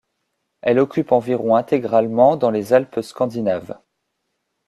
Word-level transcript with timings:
Elle 0.63 0.79
occupe 0.79 1.11
environ 1.11 1.55
intégralement 1.55 2.35
dans 2.35 2.49
les 2.49 2.73
alpes 2.73 3.01
scandinaves. 3.01 3.77